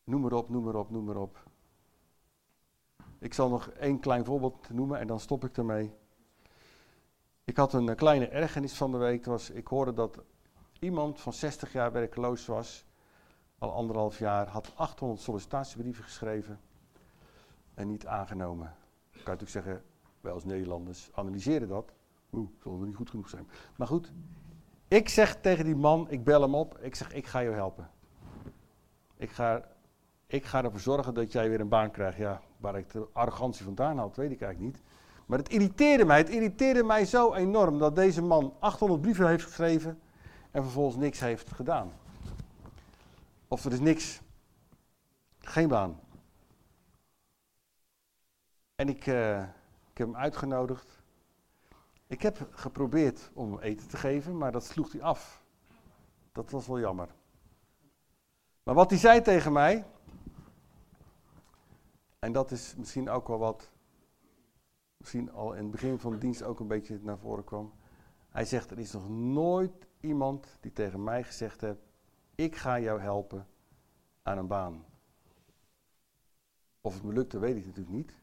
[0.04, 1.42] Noem maar op, noem maar op, noem maar op.
[3.18, 5.92] Ik zal nog één klein voorbeeld noemen en dan stop ik ermee.
[7.44, 9.24] Ik had een kleine ergernis van de week.
[9.24, 10.22] Was, ik hoorde dat
[10.78, 12.84] iemand van 60 jaar werkloos was,
[13.58, 16.60] al anderhalf jaar, had 800 sollicitatiebrieven geschreven
[17.74, 18.74] en niet aangenomen.
[19.10, 19.84] Ik kan natuurlijk zeggen,
[20.20, 21.92] wij als Nederlanders analyseren dat.
[22.34, 23.48] Oeh, zal wel niet goed genoeg zijn.
[23.76, 24.12] Maar goed,
[24.88, 27.90] ik zeg tegen die man, ik bel hem op, ik zeg, ik ga je helpen.
[29.16, 29.68] Ik ga,
[30.26, 32.18] ik ga ervoor zorgen dat jij weer een baan krijgt.
[32.18, 34.82] Ja, waar ik de arrogantie vandaan haal, weet ik eigenlijk niet.
[35.26, 39.44] Maar het irriteerde mij, het irriteerde mij zo enorm dat deze man 800 brieven heeft
[39.44, 40.00] geschreven
[40.50, 41.92] en vervolgens niks heeft gedaan.
[43.48, 44.20] Of er is niks,
[45.38, 46.00] geen baan.
[48.74, 49.40] En ik, uh,
[49.90, 50.93] ik heb hem uitgenodigd.
[52.06, 55.44] Ik heb geprobeerd om eten te geven, maar dat sloeg hij af.
[56.32, 57.14] Dat was wel jammer.
[58.62, 59.84] Maar wat hij zei tegen mij,
[62.18, 63.70] en dat is misschien ook wel wat,
[64.96, 67.72] misschien al in het begin van de dienst ook een beetje naar voren kwam.
[68.28, 71.80] Hij zegt, er is nog nooit iemand die tegen mij gezegd heeft,
[72.34, 73.46] ik ga jou helpen
[74.22, 74.84] aan een baan.
[76.80, 78.14] Of het me lukt, dat weet ik natuurlijk niet.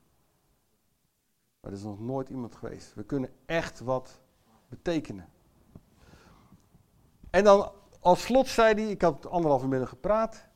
[1.61, 2.93] Maar er is nog nooit iemand geweest.
[2.93, 4.19] We kunnen echt wat
[4.69, 5.29] betekenen.
[7.29, 10.49] En dan als slot zei hij, ik had anderhalve middag gepraat.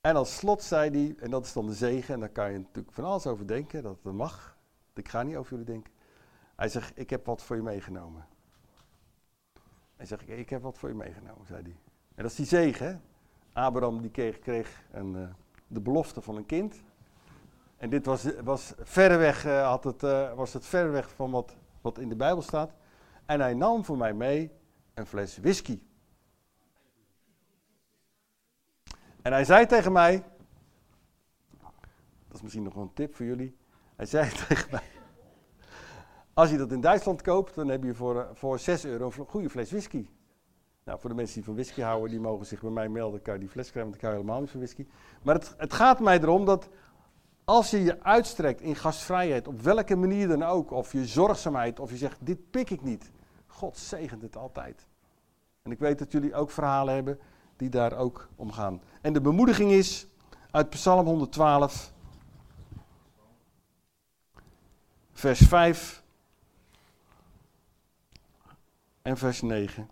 [0.00, 2.58] En als slot zei hij, en dat is dan de zegen, en daar kan je
[2.58, 4.56] natuurlijk van alles over denken, dat dat mag.
[4.94, 5.92] Ik ga niet over jullie denken.
[6.56, 8.26] Hij zegt, ik heb wat voor je meegenomen.
[9.96, 11.76] Hij zegt, ik heb wat voor je meegenomen, zei hij.
[12.14, 13.02] En dat is die zegen?
[13.52, 15.28] Abraham die kreeg, kreeg een, uh,
[15.66, 16.82] de belofte van een kind.
[17.78, 21.98] En dit was, was verreweg, uh, had het, uh, was het verreweg van wat, wat
[21.98, 22.72] in de Bijbel staat.
[23.26, 24.50] En hij nam voor mij mee
[24.94, 25.80] een fles whisky.
[29.22, 30.24] En hij zei tegen mij,
[32.28, 33.56] dat is misschien nog een tip voor jullie.
[33.96, 34.82] Hij zei tegen mij,
[36.34, 39.26] als je dat in Duitsland koopt, dan heb je voor, eh, voor 6 euro een
[39.26, 40.08] goede fles whisky.
[40.84, 43.22] Nou, voor de mensen die van whisky houden, die mogen zich bij mij melden.
[43.22, 44.86] Kan je die fles krijgen, want ik hou helemaal niet van whisky.
[45.22, 46.68] Maar het, het gaat mij erom dat
[47.48, 51.90] als je je uitstrekt in gastvrijheid, op welke manier dan ook, of je zorgzaamheid, of
[51.90, 53.10] je zegt, dit pik ik niet.
[53.46, 54.86] God zegent het altijd.
[55.62, 57.18] En ik weet dat jullie ook verhalen hebben
[57.56, 58.82] die daar ook om gaan.
[59.00, 60.06] En de bemoediging is
[60.50, 61.92] uit Psalm 112,
[65.12, 66.02] vers 5
[69.02, 69.90] en vers 9.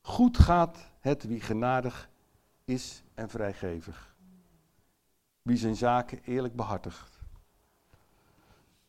[0.00, 2.08] Goed gaat het wie genadig
[2.64, 4.11] is en vrijgevig.
[5.42, 7.20] Wie zijn zaken eerlijk behartigt.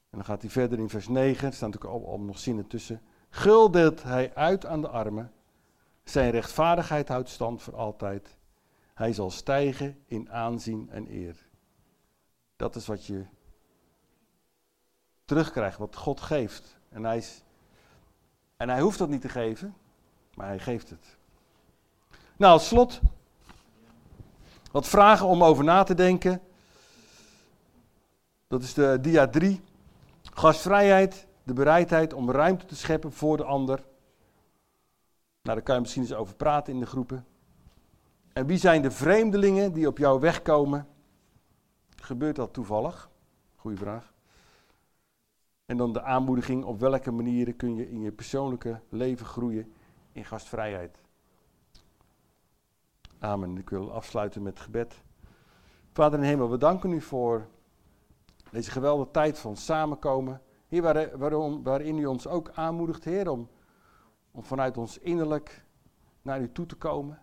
[0.10, 3.02] En dan gaat hij verder in vers 9, er staan natuurlijk al, nog zinnen tussen.
[3.30, 5.32] Gul deelt hij uit aan de armen
[6.04, 8.38] zijn rechtvaardigheid houdt stand voor altijd.
[8.94, 11.36] Hij zal stijgen in aanzien en eer.
[12.56, 13.26] Dat is wat je
[15.26, 16.78] terugkrijgt, wat God geeft.
[16.90, 17.24] En hij,
[18.58, 19.76] en hij hoeft dat niet te geven,
[20.34, 21.18] maar hij geeft het.
[22.38, 23.02] Nou, als slot
[24.74, 26.42] wat vragen om over na te denken.
[28.48, 29.62] Dat is de dia 3.
[30.24, 33.78] Gastvrijheid, de bereidheid om ruimte te scheppen voor de ander.
[35.42, 37.26] Nou, daar kan je misschien eens over praten in de groepen.
[38.34, 40.88] En wie zijn de vreemdelingen die op jouw weg komen?
[41.96, 43.10] Gebeurt dat toevallig?
[43.56, 44.14] Goeie vraag.
[45.66, 49.74] En dan de aanmoediging, op welke manieren kun je in je persoonlijke leven groeien
[50.12, 51.03] in gastvrijheid.
[53.24, 53.58] Amen.
[53.58, 55.02] Ik wil afsluiten met gebed.
[55.92, 57.48] Vader in hemel, we danken u voor
[58.52, 60.42] deze geweldige tijd van samenkomen.
[60.68, 63.50] Heer, waarom, waarin u ons ook aanmoedigt, Heer, om
[64.32, 65.66] om vanuit ons innerlijk
[66.22, 67.20] naar u toe te komen.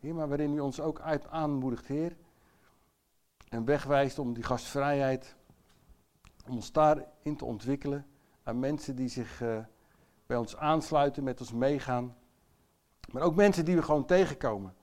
[0.00, 2.16] Heer, maar waarin u ons ook uit aanmoedigt, Heer.
[3.48, 5.36] En wegwijst om die gastvrijheid
[6.46, 8.06] Om ons daarin te ontwikkelen.
[8.42, 9.58] Aan mensen die zich eh,
[10.26, 12.16] bij ons aansluiten, met ons meegaan.
[13.12, 14.74] Maar ook mensen die we gewoon tegenkomen.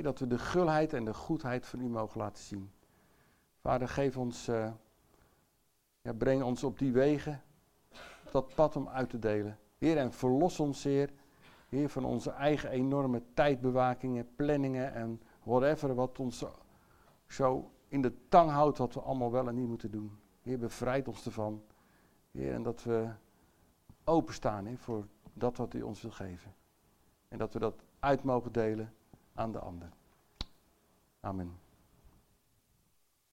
[0.00, 2.70] Dat we de gulheid en de goedheid van u mogen laten zien.
[3.60, 4.70] Vader, geef ons, uh,
[6.02, 7.42] ja, breng ons op die wegen,
[8.24, 9.58] op dat pad om uit te delen.
[9.78, 11.10] Heer, en verlos ons, Heer,
[11.86, 16.44] van onze eigen enorme tijdbewakingen, planningen en whatever wat ons
[17.26, 20.18] zo in de tang houdt wat we allemaal wel en niet moeten doen.
[20.42, 21.62] Heer, bevrijd ons ervan.
[22.30, 23.08] Heer, en dat we
[24.04, 26.54] openstaan voor dat wat u ons wil geven.
[27.28, 28.92] En dat we dat uit mogen delen
[29.34, 29.88] aan de ander.
[31.20, 31.61] Amen.